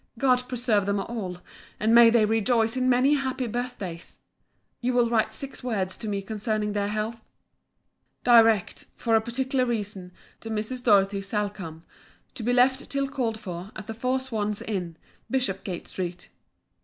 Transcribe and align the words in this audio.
God 0.17 0.47
preserve 0.49 0.87
them 0.87 0.99
all, 0.99 1.37
and 1.79 1.93
may 1.93 2.09
they 2.09 2.25
rejoice 2.25 2.75
in 2.75 2.89
many 2.89 3.13
happy 3.13 3.45
birth 3.45 3.77
days! 3.77 4.17
You 4.79 4.93
will 4.93 5.11
write 5.11 5.31
six 5.31 5.63
words 5.63 5.95
to 5.97 6.07
me 6.07 6.23
concerning 6.23 6.73
their 6.73 6.87
healths. 6.87 7.21
Direct, 8.23 8.85
for 8.95 9.15
a 9.15 9.21
particular 9.21 9.63
reason, 9.63 10.11
to 10.39 10.49
Mrs. 10.49 10.83
Dorothy 10.83 11.21
Salcombe, 11.21 11.83
to 12.33 12.41
be 12.41 12.51
left 12.51 12.89
till 12.89 13.07
called 13.07 13.39
for, 13.39 13.69
at 13.75 13.85
the 13.85 13.93
Four 13.93 14.19
Swans 14.19 14.63
Inn, 14.63 14.97
Bishopsgate 15.29 15.87
street. 15.87 16.29